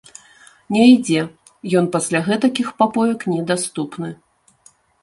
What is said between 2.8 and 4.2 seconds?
папоек недаступны.